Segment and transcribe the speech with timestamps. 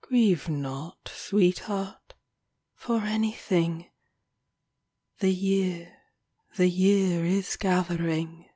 [0.00, 2.14] Grieve not, sweetheart,
[2.76, 3.90] for anything—
[5.18, 5.96] The year,
[6.54, 8.48] the year is gathering.